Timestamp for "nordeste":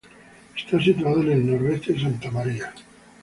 1.45-1.93